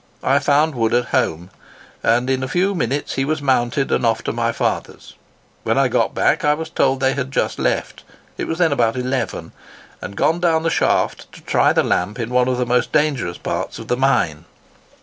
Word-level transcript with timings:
I 0.23 0.39
found 0.39 0.73
Wood 0.73 0.95
at 0.95 1.09
home, 1.09 1.51
and 2.01 2.27
in 2.27 2.41
a 2.41 2.47
few 2.47 2.73
minutes 2.73 3.13
he 3.13 3.23
was 3.23 3.39
mounted 3.39 3.91
and 3.91 4.03
off 4.03 4.23
to 4.23 4.33
my 4.33 4.51
father's. 4.51 5.13
When 5.61 5.77
I 5.77 5.89
got 5.89 6.15
back, 6.15 6.43
I 6.43 6.55
was 6.55 6.71
told 6.71 6.99
they 6.99 7.13
had 7.13 7.29
just 7.31 7.59
left—it 7.59 8.47
was 8.47 8.57
then 8.57 8.71
about 8.71 8.97
eleven—and 8.97 10.17
gone 10.17 10.39
down 10.39 10.63
the 10.63 10.71
shaft 10.71 11.31
to 11.33 11.41
try 11.41 11.71
the 11.71 11.83
lamp 11.83 12.17
in 12.19 12.31
one 12.31 12.47
of 12.47 12.57
the 12.57 12.65
most 12.65 12.91
dangerous 12.91 13.37
parts 13.37 13.77
of 13.77 13.89
the 13.89 13.95
mine." 13.97 14.45